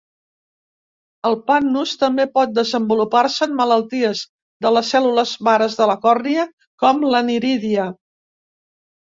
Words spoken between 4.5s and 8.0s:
de les cèl·lules mare de la còrnia, com l'aniridia.